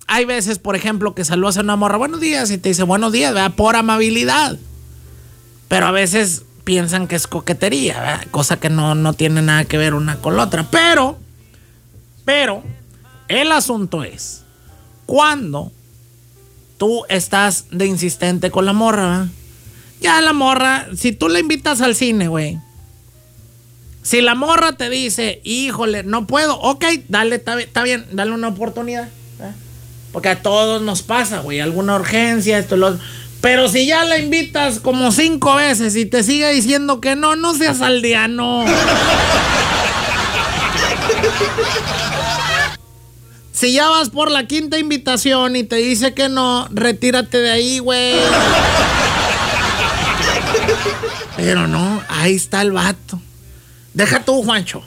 hay 0.06 0.24
veces, 0.24 0.58
por 0.58 0.74
ejemplo, 0.74 1.14
que 1.14 1.24
saludas 1.24 1.58
a 1.58 1.60
una 1.60 1.76
morra, 1.76 1.98
buenos 1.98 2.20
días, 2.20 2.50
y 2.50 2.58
te 2.58 2.70
dice 2.70 2.82
buenos 2.82 3.12
días, 3.12 3.32
¿verdad? 3.32 3.54
Por 3.54 3.76
amabilidad. 3.76 4.58
Pero 5.68 5.86
a 5.86 5.90
veces 5.90 6.44
piensan 6.64 7.06
que 7.06 7.16
es 7.16 7.26
coquetería, 7.26 8.26
cosa 8.30 8.58
que 8.58 8.68
no, 8.68 8.94
no 8.94 9.12
tiene 9.12 9.42
nada 9.42 9.64
que 9.64 9.78
ver 9.78 9.94
una 9.94 10.16
con 10.16 10.36
la 10.36 10.44
otra. 10.44 10.66
Pero, 10.70 11.18
pero, 12.24 12.62
el 13.28 13.52
asunto 13.52 14.04
es, 14.04 14.41
cuando 15.06 15.72
tú 16.78 17.04
estás 17.08 17.66
de 17.70 17.86
insistente 17.86 18.50
con 18.50 18.64
la 18.64 18.72
morra, 18.72 19.08
¿verdad? 19.08 19.28
ya 20.02 20.20
la 20.20 20.32
morra, 20.32 20.88
si 20.96 21.12
tú 21.12 21.28
la 21.28 21.38
invitas 21.38 21.80
al 21.80 21.94
cine, 21.94 22.28
güey. 22.28 22.58
Si 24.02 24.20
la 24.20 24.34
morra 24.34 24.72
te 24.72 24.90
dice, 24.90 25.40
híjole, 25.44 26.02
no 26.02 26.26
puedo, 26.26 26.58
ok, 26.58 26.84
dale, 27.08 27.36
está 27.36 27.82
bien, 27.84 28.04
dale 28.10 28.32
una 28.32 28.48
oportunidad. 28.48 29.08
Porque 30.12 30.28
a 30.28 30.42
todos 30.42 30.82
nos 30.82 31.02
pasa, 31.02 31.40
güey, 31.40 31.60
alguna 31.60 31.94
urgencia, 31.94 32.58
esto, 32.58 32.76
lo 32.76 32.88
otro. 32.88 33.00
Pero 33.40 33.68
si 33.68 33.86
ya 33.86 34.04
la 34.04 34.18
invitas 34.18 34.78
como 34.78 35.10
cinco 35.10 35.54
veces 35.54 35.96
y 35.96 36.04
te 36.04 36.22
sigue 36.22 36.52
diciendo 36.52 37.00
que 37.00 37.16
no, 37.16 37.34
no 37.36 37.54
seas 37.54 37.80
aldeano. 37.80 38.66
Si 43.62 43.72
ya 43.72 43.88
vas 43.88 44.10
por 44.10 44.28
la 44.28 44.48
quinta 44.48 44.76
invitación 44.76 45.54
y 45.54 45.62
te 45.62 45.76
dice 45.76 46.14
que 46.14 46.28
no, 46.28 46.66
retírate 46.72 47.38
de 47.38 47.48
ahí, 47.48 47.78
güey. 47.78 48.16
Pero 51.36 51.68
no, 51.68 52.02
ahí 52.08 52.34
está 52.34 52.60
el 52.62 52.72
vato. 52.72 53.20
Deja 53.94 54.24
tú, 54.24 54.42
Juancho. 54.42 54.82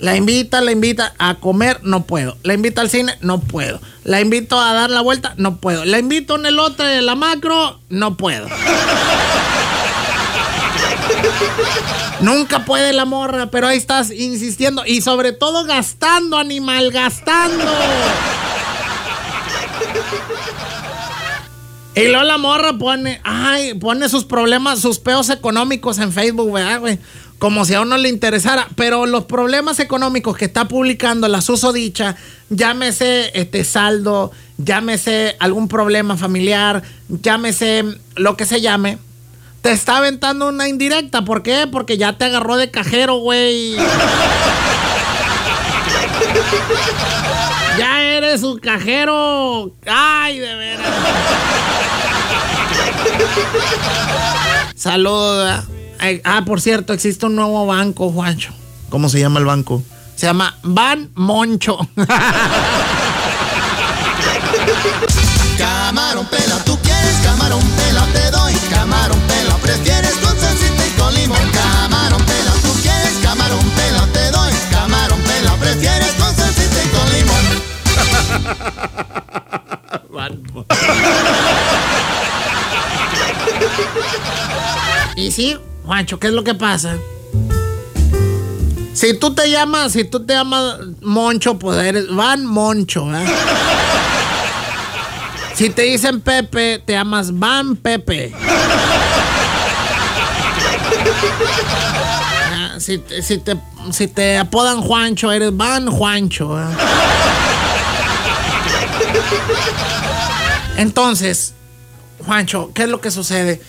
La 0.00 0.16
invita, 0.16 0.60
la 0.60 0.72
invita 0.72 1.14
a 1.18 1.36
comer, 1.36 1.78
no 1.84 2.02
puedo. 2.02 2.36
La 2.42 2.54
invita 2.54 2.80
al 2.80 2.90
cine, 2.90 3.16
no 3.20 3.38
puedo. 3.38 3.80
La 4.02 4.20
invito 4.20 4.58
a 4.58 4.72
dar 4.72 4.90
la 4.90 5.00
vuelta, 5.00 5.34
no 5.36 5.58
puedo. 5.58 5.84
La 5.84 6.00
invito 6.00 6.34
en 6.34 6.46
el 6.46 6.58
otro 6.58 6.84
de 6.84 7.00
la 7.00 7.14
macro, 7.14 7.78
no 7.90 8.16
puedo. 8.16 8.48
Nunca 12.20 12.64
puede 12.64 12.92
la 12.92 13.04
morra, 13.04 13.50
pero 13.50 13.68
ahí 13.68 13.78
estás 13.78 14.10
insistiendo 14.10 14.84
y 14.86 15.00
sobre 15.00 15.32
todo 15.32 15.64
gastando, 15.64 16.36
animal, 16.36 16.90
gastando. 16.90 17.64
Y 21.94 22.06
luego 22.06 22.22
la 22.22 22.38
morra 22.38 22.78
pone, 22.78 23.20
ay, 23.24 23.74
pone 23.74 24.08
sus 24.08 24.24
problemas, 24.24 24.80
sus 24.80 25.00
peos 25.00 25.30
económicos 25.30 25.98
en 25.98 26.12
Facebook, 26.12 26.52
¿verdad, 26.52 26.78
güey? 26.78 26.98
Como 27.40 27.64
si 27.64 27.74
a 27.74 27.80
uno 27.80 27.96
le 27.96 28.08
interesara. 28.08 28.68
Pero 28.76 29.04
los 29.06 29.24
problemas 29.24 29.80
económicos 29.80 30.36
que 30.36 30.44
está 30.44 30.68
publicando 30.68 31.26
la 31.26 31.40
susodicha, 31.40 32.14
llámese 32.50 33.32
este 33.34 33.64
saldo, 33.64 34.30
llámese 34.58 35.36
algún 35.40 35.66
problema 35.66 36.16
familiar, 36.16 36.84
llámese 37.08 37.84
lo 38.14 38.36
que 38.36 38.46
se 38.46 38.60
llame, 38.60 38.98
te 39.68 39.74
está 39.74 39.98
aventando 39.98 40.48
una 40.48 40.66
indirecta. 40.66 41.26
¿Por 41.26 41.42
qué? 41.42 41.68
Porque 41.70 41.98
ya 41.98 42.14
te 42.14 42.24
agarró 42.24 42.56
de 42.56 42.70
cajero, 42.70 43.16
güey. 43.16 43.76
Ya 47.76 48.02
eres 48.02 48.42
un 48.44 48.58
cajero. 48.60 49.74
Ay, 49.86 50.38
de 50.38 50.54
veras. 50.54 50.86
Ay, 55.98 56.22
Ah, 56.24 56.44
por 56.46 56.62
cierto, 56.62 56.94
existe 56.94 57.26
un 57.26 57.36
nuevo 57.36 57.66
banco, 57.66 58.10
Juancho. 58.10 58.54
¿Cómo 58.88 59.10
se 59.10 59.20
llama 59.20 59.38
el 59.38 59.44
banco? 59.44 59.82
Se 60.16 60.24
llama 60.24 60.56
Ban 60.62 61.10
Moncho. 61.14 61.76
Juancho, 85.84 86.18
¿qué 86.18 86.26
es 86.28 86.32
lo 86.32 86.42
que 86.42 86.54
pasa? 86.54 86.96
Si 88.92 89.16
tú 89.18 89.32
te 89.34 89.48
llamas, 89.50 89.92
si 89.92 90.02
tú 90.04 90.26
te 90.26 90.34
llamas 90.34 90.78
Moncho, 91.00 91.56
pues 91.58 91.78
eres 91.78 92.12
Van 92.12 92.44
Moncho, 92.44 93.06
¿eh? 93.14 93.24
Si 95.54 95.70
te 95.70 95.82
dicen 95.82 96.20
Pepe, 96.20 96.82
te 96.84 96.94
llamas 96.94 97.38
Van 97.38 97.76
Pepe. 97.76 98.32
Ah, 102.52 102.74
Si, 102.80 102.98
te- 102.98 103.22
si 103.22 103.38
te, 103.38 103.56
si 103.92 104.08
te 104.08 104.38
apodan 104.38 104.80
Juancho, 104.82 105.30
eres 105.30 105.56
Van 105.56 105.88
Juancho. 105.88 106.58
¿eh? 106.60 106.64
Entonces, 110.76 111.54
Juancho, 112.26 112.72
¿qué 112.74 112.82
es 112.84 112.88
lo 112.88 113.00
que 113.00 113.10
sucede? 113.12 113.60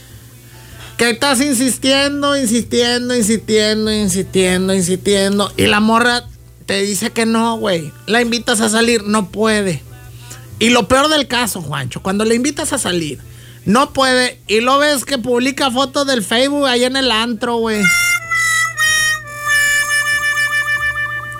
Que 0.99 1.11
estás 1.11 1.39
insistiendo, 1.39 2.35
insistiendo, 2.35 3.15
insistiendo, 3.15 3.89
insistiendo, 3.89 4.73
insistiendo. 4.73 5.49
Y 5.55 5.67
la 5.67 5.79
morra 5.79 6.25
te 6.65 6.81
dice 6.81 7.11
que 7.11 7.25
no, 7.25 7.55
güey. 7.55 7.93
La 8.05 8.21
invitas 8.21 8.59
a 8.59 8.67
salir, 8.67 9.05
no 9.05 9.29
puede. 9.29 9.81
Y 10.59 10.71
lo 10.71 10.89
peor 10.89 11.07
del 11.07 11.25
caso, 11.29 11.61
Juancho, 11.61 12.01
cuando 12.03 12.25
le 12.25 12.35
invitas 12.35 12.73
a 12.73 12.77
salir, 12.77 13.17
no 13.63 13.93
puede. 13.93 14.41
Y 14.47 14.59
lo 14.59 14.77
ves 14.77 15.05
que 15.05 15.17
publica 15.17 15.71
fotos 15.71 16.05
del 16.05 16.21
Facebook 16.21 16.65
ahí 16.65 16.83
en 16.83 16.97
el 16.97 17.11
antro, 17.11 17.55
güey. 17.55 17.81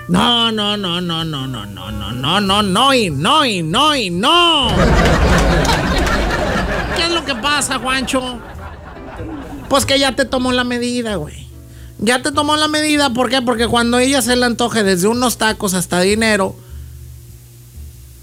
No, 0.08 0.50
no, 0.50 0.78
no, 0.78 1.02
no, 1.02 1.22
no, 1.22 1.46
no, 1.46 1.66
no, 1.66 1.90
no, 1.90 2.12
no, 2.12 2.40
no, 2.40 2.62
no, 2.62 2.94
y 2.94 3.10
no, 3.10 3.44
y 3.44 3.62
no, 3.62 3.94
y 3.94 4.08
no. 4.08 4.68
¿Qué 6.96 7.02
es 7.02 7.10
lo 7.10 7.22
que 7.26 7.34
pasa, 7.34 7.78
Juancho? 7.78 8.40
Pues 9.70 9.86
que 9.86 10.00
ya 10.00 10.16
te 10.16 10.24
tomó 10.24 10.50
la 10.50 10.64
medida, 10.64 11.14
güey. 11.14 11.46
Ya 11.98 12.20
te 12.22 12.32
tomó 12.32 12.56
la 12.56 12.66
medida, 12.66 13.10
¿por 13.10 13.30
qué? 13.30 13.40
Porque 13.40 13.68
cuando 13.68 14.00
ella 14.00 14.20
se 14.20 14.34
le 14.34 14.44
antoje 14.44 14.82
desde 14.82 15.06
unos 15.06 15.38
tacos 15.38 15.74
hasta 15.74 16.00
dinero 16.00 16.56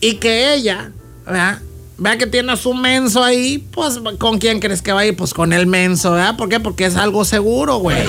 y 0.02 0.16
que 0.16 0.54
ella, 0.54 0.92
¿verdad? 1.26 1.60
Vea 1.98 2.18
que 2.18 2.28
tiene 2.28 2.52
a 2.52 2.58
su 2.58 2.74
menso 2.74 3.24
ahí, 3.24 3.60
pues 3.72 3.98
¿con 4.20 4.40
quién 4.40 4.60
crees 4.60 4.82
que 4.82 4.92
va 4.92 5.00
a 5.00 5.06
ir? 5.06 5.16
Pues 5.16 5.34
con 5.34 5.54
el 5.54 5.68
menso, 5.68 6.12
¿verdad? 6.12 6.36
¿Por 6.36 6.50
qué? 6.50 6.60
Porque 6.60 6.86
es 6.86 6.98
algo 6.98 7.24
seguro, 7.24 7.78
güey. 7.78 8.04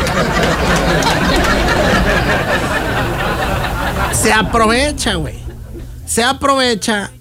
Se 4.20 4.32
aprovecha, 4.32 5.14
güey. 5.14 5.38
Se 6.06 6.24
aprovecha 6.24 7.12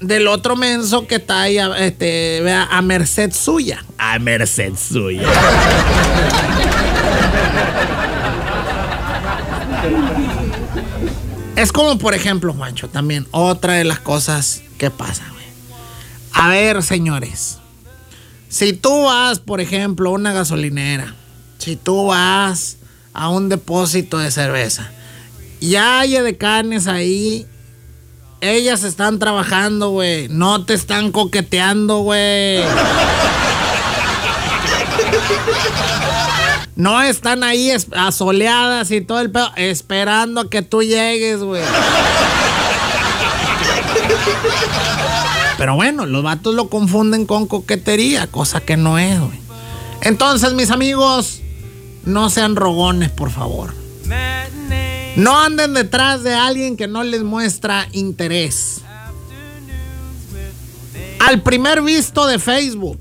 del 0.00 0.28
otro 0.28 0.56
menso 0.56 1.06
que 1.06 1.16
está 1.16 1.42
ahí 1.42 1.58
a, 1.58 1.76
este, 1.78 2.40
vea, 2.42 2.68
a 2.70 2.82
merced 2.82 3.32
suya. 3.32 3.84
A 3.98 4.18
merced 4.18 4.74
suya. 4.76 5.28
Es 11.56 11.72
como, 11.72 11.98
por 11.98 12.14
ejemplo, 12.14 12.54
Juancho, 12.54 12.88
también 12.88 13.26
otra 13.32 13.74
de 13.74 13.84
las 13.84 14.00
cosas 14.00 14.62
que 14.78 14.90
pasa, 14.90 15.24
güey. 15.30 15.44
A 16.32 16.48
ver, 16.48 16.82
señores. 16.82 17.58
Si 18.48 18.72
tú 18.72 19.04
vas, 19.04 19.38
por 19.38 19.60
ejemplo, 19.60 20.08
a 20.08 20.12
una 20.12 20.32
gasolinera, 20.32 21.14
si 21.58 21.76
tú 21.76 22.06
vas 22.06 22.78
a 23.12 23.28
un 23.28 23.48
depósito 23.48 24.18
de 24.18 24.30
cerveza, 24.30 24.90
ya 25.60 26.00
hay 26.00 26.12
de 26.12 26.36
carnes 26.36 26.86
ahí, 26.86 27.46
ellas 28.40 28.84
están 28.84 29.18
trabajando, 29.18 29.90
güey. 29.90 30.28
No 30.28 30.64
te 30.64 30.74
están 30.74 31.12
coqueteando, 31.12 31.98
güey. 31.98 32.62
No 36.76 37.02
están 37.02 37.44
ahí 37.44 37.70
asoleadas 37.94 38.90
y 38.90 39.02
todo 39.02 39.20
el 39.20 39.30
pedo, 39.30 39.50
esperando 39.56 40.40
a 40.40 40.48
que 40.48 40.62
tú 40.62 40.82
llegues, 40.82 41.40
güey. 41.40 41.62
Pero 45.58 45.74
bueno, 45.74 46.06
los 46.06 46.22
vatos 46.22 46.54
lo 46.54 46.70
confunden 46.70 47.26
con 47.26 47.46
coquetería, 47.46 48.26
cosa 48.28 48.60
que 48.60 48.78
no 48.78 48.98
es, 48.98 49.20
güey. 49.20 49.38
Entonces, 50.00 50.54
mis 50.54 50.70
amigos, 50.70 51.42
no 52.06 52.30
sean 52.30 52.56
rogones, 52.56 53.10
por 53.10 53.30
favor. 53.30 53.74
No 55.16 55.38
anden 55.38 55.74
detrás 55.74 56.22
de 56.22 56.34
alguien 56.34 56.76
que 56.76 56.86
no 56.86 57.02
les 57.02 57.22
muestra 57.22 57.88
interés. 57.92 58.82
Al 61.18 61.42
primer 61.42 61.82
visto 61.82 62.26
de 62.26 62.38
Facebook, 62.38 62.98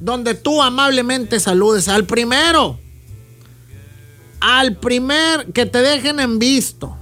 donde 0.00 0.34
tú 0.34 0.62
amablemente 0.62 1.40
saludes, 1.40 1.88
al 1.88 2.04
primero, 2.04 2.78
al 4.40 4.76
primer 4.76 5.52
que 5.52 5.66
te 5.66 5.78
dejen 5.78 6.20
en 6.20 6.38
visto 6.38 6.96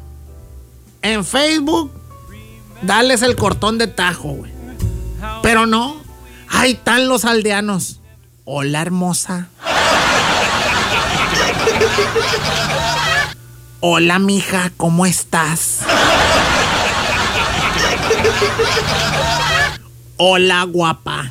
en 1.03 1.25
Facebook, 1.25 1.91
dales 2.83 3.23
el 3.23 3.37
cortón 3.37 3.79
de 3.79 3.87
tajo, 3.87 4.29
güey. 4.29 4.53
Pero 5.43 5.67
no, 5.67 5.97
ahí 6.49 6.73
están 6.73 7.09
los 7.09 7.25
aldeanos. 7.25 8.01
Hola, 8.45 8.83
hermosa. 8.83 9.49
Hola, 13.83 14.19
mija, 14.19 14.73
¿cómo 14.77 15.07
estás? 15.07 15.79
Hola, 20.19 20.65
guapa. 20.65 21.31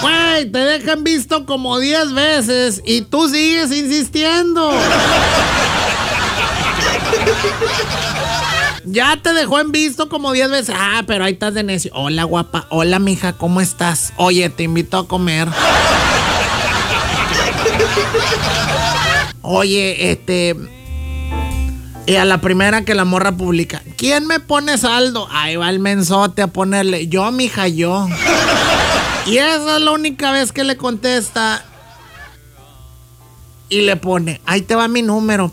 Güey, 0.00 0.50
te 0.50 0.58
dejan 0.58 1.04
visto 1.04 1.44
como 1.44 1.78
10 1.78 2.14
veces 2.14 2.80
y 2.86 3.02
tú 3.02 3.28
sigues 3.28 3.70
insistiendo. 3.70 4.72
Ya 8.86 9.18
te 9.22 9.34
dejó 9.34 9.60
en 9.60 9.72
visto 9.72 10.08
como 10.08 10.32
10 10.32 10.50
veces. 10.50 10.74
Ah, 10.78 11.02
pero 11.06 11.24
ahí 11.24 11.34
estás 11.34 11.52
de 11.52 11.64
necio. 11.64 11.90
Hola, 11.94 12.24
guapa. 12.24 12.66
Hola, 12.70 12.98
mija, 12.98 13.34
¿cómo 13.34 13.60
estás? 13.60 14.14
Oye, 14.16 14.48
te 14.48 14.62
invito 14.62 14.96
a 14.96 15.06
comer. 15.06 15.48
Oye, 19.42 20.10
este. 20.10 20.56
Y 22.06 22.16
a 22.16 22.24
la 22.24 22.38
primera 22.38 22.84
que 22.84 22.94
la 22.94 23.04
morra 23.04 23.32
publica, 23.32 23.82
¿quién 23.96 24.26
me 24.26 24.38
pone 24.38 24.76
saldo? 24.76 25.26
Ahí 25.30 25.56
va 25.56 25.70
el 25.70 25.80
mensote 25.80 26.42
a 26.42 26.48
ponerle, 26.48 27.08
yo, 27.08 27.30
mija, 27.32 27.66
yo. 27.68 28.06
Y 29.26 29.38
esa 29.38 29.76
es 29.76 29.82
la 29.82 29.90
única 29.90 30.30
vez 30.32 30.52
que 30.52 30.64
le 30.64 30.76
contesta. 30.76 31.64
Y 33.70 33.80
le 33.82 33.96
pone, 33.96 34.42
ahí 34.44 34.60
te 34.60 34.74
va 34.74 34.86
mi 34.86 35.00
número 35.00 35.50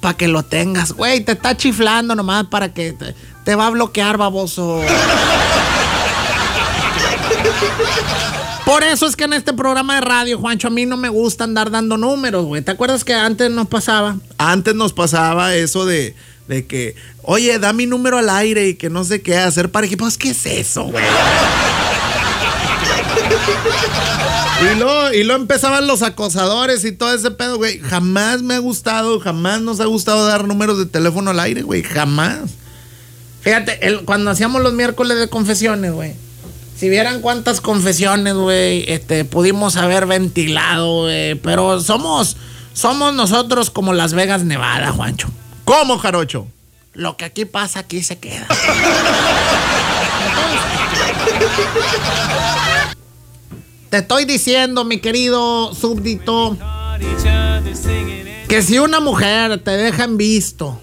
para 0.00 0.16
que 0.16 0.28
lo 0.28 0.42
tengas. 0.42 0.92
Güey, 0.92 1.24
te 1.24 1.32
está 1.32 1.56
chiflando 1.56 2.14
nomás 2.14 2.46
para 2.46 2.72
que 2.74 2.92
te, 2.92 3.14
te 3.44 3.54
va 3.54 3.68
a 3.68 3.70
bloquear, 3.70 4.18
baboso. 4.18 4.82
Por 8.68 8.84
eso 8.84 9.06
es 9.06 9.16
que 9.16 9.24
en 9.24 9.32
este 9.32 9.54
programa 9.54 9.94
de 9.94 10.02
radio, 10.02 10.38
Juancho, 10.38 10.68
a 10.68 10.70
mí 10.70 10.84
no 10.84 10.98
me 10.98 11.08
gusta 11.08 11.44
andar 11.44 11.70
dando 11.70 11.96
números, 11.96 12.44
güey. 12.44 12.60
¿Te 12.60 12.70
acuerdas 12.70 13.02
que 13.02 13.14
antes 13.14 13.50
nos 13.50 13.66
pasaba? 13.66 14.18
Antes 14.36 14.74
nos 14.74 14.92
pasaba 14.92 15.54
eso 15.54 15.86
de, 15.86 16.14
de 16.48 16.66
que, 16.66 16.94
oye, 17.22 17.58
da 17.58 17.72
mi 17.72 17.86
número 17.86 18.18
al 18.18 18.28
aire 18.28 18.68
y 18.68 18.74
que 18.74 18.90
no 18.90 19.04
sé 19.04 19.22
qué 19.22 19.38
hacer 19.38 19.70
para 19.70 19.88
Pues, 19.98 20.18
¿qué 20.18 20.30
es 20.30 20.44
eso, 20.44 20.84
güey? 20.84 21.02
Y 24.60 24.76
luego, 24.76 25.12
y 25.12 25.22
luego 25.22 25.40
empezaban 25.40 25.86
los 25.86 26.02
acosadores 26.02 26.84
y 26.84 26.90
todo 26.90 27.14
ese 27.14 27.30
pedo, 27.30 27.58
güey. 27.58 27.78
Jamás 27.78 28.42
me 28.42 28.54
ha 28.54 28.58
gustado, 28.58 29.20
jamás 29.20 29.60
nos 29.60 29.78
ha 29.80 29.84
gustado 29.86 30.26
dar 30.26 30.44
números 30.48 30.78
de 30.78 30.86
teléfono 30.86 31.30
al 31.30 31.38
aire, 31.40 31.62
güey. 31.62 31.84
Jamás. 31.84 32.40
Fíjate, 33.40 33.86
el- 33.86 34.04
cuando 34.04 34.32
hacíamos 34.32 34.60
los 34.60 34.72
miércoles 34.74 35.16
de 35.20 35.28
confesiones, 35.28 35.92
güey. 35.92 36.14
Si 36.78 36.88
vieran 36.88 37.20
cuántas 37.20 37.60
confesiones, 37.60 38.34
güey, 38.34 38.84
este, 38.86 39.24
pudimos 39.24 39.76
haber 39.76 40.06
ventilado, 40.06 41.02
güey. 41.02 41.34
Pero 41.34 41.80
somos, 41.80 42.36
somos 42.72 43.12
nosotros 43.14 43.70
como 43.70 43.92
Las 43.92 44.14
Vegas, 44.14 44.44
Nevada, 44.44 44.92
Juancho. 44.92 45.28
¿Cómo, 45.64 45.98
Jarocho? 45.98 46.46
Lo 46.94 47.16
que 47.16 47.24
aquí 47.24 47.46
pasa, 47.46 47.80
aquí 47.80 48.04
se 48.04 48.18
queda. 48.18 48.46
Te 53.90 53.98
estoy 53.98 54.24
diciendo, 54.24 54.84
mi 54.84 54.98
querido 55.00 55.74
súbdito, 55.74 56.56
que 58.48 58.62
si 58.62 58.78
una 58.78 59.00
mujer 59.00 59.58
te 59.64 59.72
deja 59.72 60.04
en 60.04 60.16
visto 60.16 60.80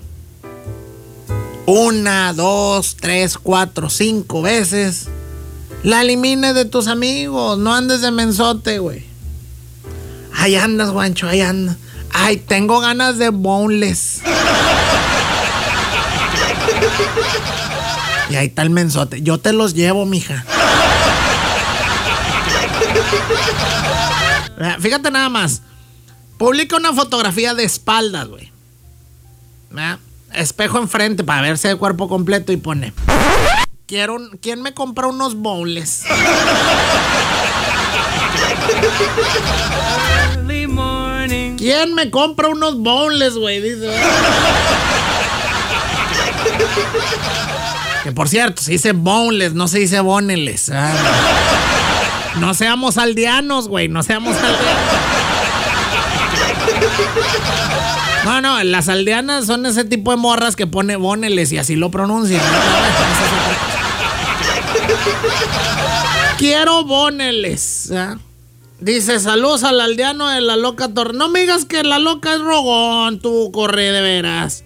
una, 1.65 2.33
dos, 2.33 2.97
tres, 2.99 3.37
cuatro, 3.37 3.89
cinco 3.89 4.41
veces, 4.41 5.07
la 5.85 6.01
elimines 6.01 6.55
de 6.55 6.65
tus 6.65 6.87
amigos, 6.87 7.59
no 7.59 7.73
andes 7.73 8.01
de 8.01 8.09
mensote, 8.09 8.79
güey. 8.79 9.05
Ahí 10.35 10.55
andas, 10.55 10.89
guancho, 10.89 11.27
ahí 11.27 11.41
andas. 11.41 11.77
Ay, 12.11 12.37
tengo 12.37 12.79
ganas 12.79 13.19
de 13.19 13.29
boneless. 13.29 14.21
Y 18.31 18.35
ahí 18.35 18.47
está 18.47 18.63
el 18.63 18.71
mensote. 18.71 19.21
Yo 19.21 19.37
te 19.39 19.53
los 19.53 19.75
llevo, 19.75 20.07
mija. 20.07 20.43
Ah, 24.59 24.77
Fíjate 24.79 25.11
nada 25.11 25.29
más. 25.29 25.61
Publica 26.39 26.77
una 26.77 26.93
fotografía 26.93 27.53
de 27.53 27.63
espaldas, 27.63 28.27
güey. 28.27 28.51
Ah, 29.77 29.99
Espejo 30.33 30.79
enfrente 30.79 31.23
para 31.23 31.41
verse 31.43 31.67
de 31.67 31.75
cuerpo 31.75 32.09
completo 32.09 32.51
y 32.51 32.57
pone. 32.57 32.91
Quiero 33.87 34.17
¿Quién 34.41 34.61
me 34.63 34.73
compra 34.73 35.07
unos 35.07 35.35
bowls? 35.35 36.05
¿Quién 41.57 41.93
me 41.93 42.09
compra 42.09 42.47
unos 42.49 42.77
bowls, 42.77 43.37
güey? 43.37 43.61
Dice. 43.61 43.91
Que 48.03 48.11
por 48.11 48.27
cierto, 48.29 48.61
se 48.61 48.71
dice 48.71 48.91
boneless, 48.91 49.53
no 49.53 49.67
se 49.67 49.79
dice 49.79 49.99
boneles. 49.99 50.69
Ah, 50.69 50.93
no. 52.35 52.47
No 52.47 52.53
seamos 52.53 52.97
aldeanos, 52.97 53.67
güey, 53.67 53.87
no 53.87 54.03
seamos 54.03 54.35
aldeanos. 54.35 55.15
No, 58.25 58.41
no, 58.41 58.63
las 58.63 58.89
aldeanas 58.89 59.45
son 59.45 59.65
ese 59.67 59.85
tipo 59.85 60.09
de 60.11 60.17
morras 60.17 60.55
que 60.55 60.65
pone 60.65 60.95
boneles 60.95 61.51
y 61.51 61.59
así 61.59 61.75
lo 61.75 61.91
pronuncian. 61.91 62.41
¿no? 62.41 62.47
Esa 62.47 63.25
es 63.25 63.31
otra 63.31 63.55
cosa. 63.59 63.75
Quiero 66.37 66.83
boneles. 66.83 67.91
¿ah? 67.95 68.17
Dice, 68.79 69.19
saludos 69.19 69.63
al 69.63 69.79
aldeano 69.81 70.29
de 70.29 70.41
la 70.41 70.55
loca 70.57 70.89
torre. 70.93 71.13
No 71.13 71.29
me 71.29 71.41
digas 71.41 71.65
que 71.65 71.83
la 71.83 71.99
loca 71.99 72.33
es 72.35 72.41
rogón, 72.41 73.19
tú 73.19 73.51
corre 73.53 73.91
de 73.91 74.01
veras. 74.01 74.63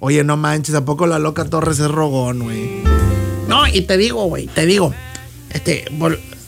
Oye, 0.00 0.22
no 0.22 0.36
manches, 0.36 0.74
¿a 0.76 0.84
poco 0.84 1.08
la 1.08 1.18
loca 1.18 1.44
Torres 1.46 1.80
es 1.80 1.90
rogón, 1.90 2.44
güey? 2.44 2.82
No, 3.48 3.66
y 3.66 3.80
te 3.80 3.96
digo, 3.96 4.24
güey, 4.26 4.46
te 4.46 4.64
digo. 4.64 4.94
Este, 5.50 5.86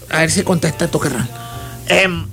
a 0.09 0.19
ver 0.21 0.31
si 0.31 0.45
contesta 0.45 0.87
tu 0.87 1.01
carnal. 1.01 1.29
Em, 1.89 2.27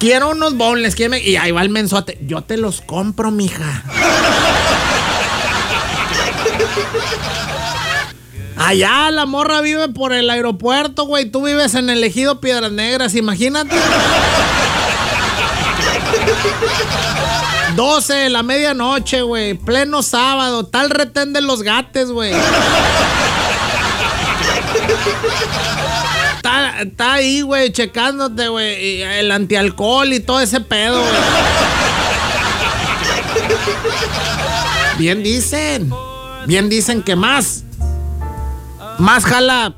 quiero 0.00 0.30
unos 0.30 0.56
bowls, 0.56 0.96
¿quién 0.96 1.12
me- 1.12 1.20
Y 1.22 1.36
ahí 1.36 1.52
va 1.52 1.62
el 1.62 1.68
mensote. 1.68 2.18
Yo 2.26 2.42
te 2.42 2.56
los 2.56 2.80
compro, 2.80 3.30
mija. 3.30 3.84
Allá 8.64 9.10
la 9.10 9.26
morra 9.26 9.60
vive 9.60 9.88
por 9.88 10.12
el 10.14 10.30
aeropuerto, 10.30 11.04
güey. 11.04 11.26
Tú 11.26 11.44
vives 11.44 11.74
en 11.74 11.90
el 11.90 12.02
ejido 12.02 12.40
Piedras 12.40 12.72
Negras, 12.72 13.14
imagínate. 13.14 13.76
12 17.76 18.14
de 18.14 18.30
la 18.30 18.42
medianoche, 18.42 19.20
güey. 19.22 19.54
Pleno 19.54 20.02
sábado. 20.02 20.64
Tal 20.66 20.88
retén 20.90 21.32
de 21.34 21.42
los 21.42 21.62
gates, 21.62 22.10
güey. 22.10 22.32
Está, 26.80 27.12
ahí, 27.14 27.42
güey, 27.42 27.70
checándote, 27.72 28.48
güey. 28.48 29.02
El 29.02 29.30
antialcohol 29.30 30.12
y 30.12 30.20
todo 30.20 30.40
ese 30.40 30.60
pedo, 30.60 31.00
güey. 31.00 31.12
Bien 34.98 35.22
dicen. 35.22 35.92
Bien 36.46 36.68
dicen 36.68 37.02
que 37.02 37.16
más. 37.16 37.64
Más 38.98 39.24
jala. 39.24 39.74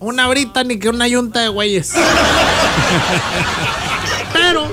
Una 0.00 0.28
brita 0.28 0.62
ni 0.64 0.78
que 0.78 0.88
una 0.88 1.08
yunta 1.08 1.40
de 1.40 1.48
güeyes. 1.48 1.92
Pero, 4.32 4.68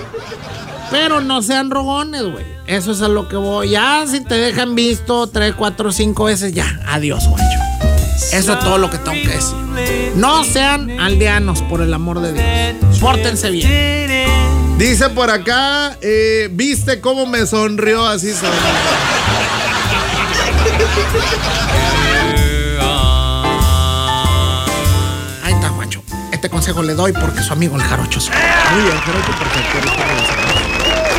pero 0.92 1.22
no 1.22 1.42
sean 1.42 1.72
rogones, 1.72 2.22
güey. 2.24 2.46
Eso 2.68 2.92
es 2.92 3.02
a 3.02 3.08
lo 3.08 3.28
que 3.28 3.36
voy. 3.36 3.70
Ya 3.70 4.06
si 4.08 4.22
te 4.22 4.36
dejan 4.36 4.76
visto 4.76 5.28
tres, 5.28 5.56
cuatro, 5.56 5.92
cinco 5.92 6.26
veces, 6.26 6.54
ya. 6.54 6.80
Adiós, 6.88 7.28
guacho. 7.28 7.60
Eso 8.32 8.54
es 8.54 8.60
todo 8.60 8.78
lo 8.78 8.90
que 8.90 8.98
tengo 8.98 9.14
que 9.22 9.28
decir. 9.30 9.56
No 10.16 10.44
sean 10.44 11.00
aldeanos, 11.00 11.62
por 11.64 11.82
el 11.82 11.94
amor 11.94 12.22
de 12.22 12.34
Dios. 12.34 13.00
Pórtense 13.00 13.50
bien. 13.50 14.28
Dice 14.78 15.10
por 15.10 15.30
acá, 15.30 15.98
eh, 16.02 16.50
¿viste 16.52 17.00
cómo 17.00 17.26
me 17.26 17.46
sonrió 17.46 18.06
así 18.06 18.34
sonrió? 18.34 18.60
Este 26.46 26.54
consejo 26.54 26.84
le 26.84 26.94
doy 26.94 27.12
porque 27.12 27.42
su 27.42 27.54
amigo 27.54 27.76
el 27.76 27.82
jarocho. 27.82 28.20
Muy 28.20 28.84
bien, 28.84 28.96
creo 29.04 29.20
que 29.26 29.34
perfecto. 29.34 29.78
ahorita 29.80 30.06
regresamos. 30.06 30.45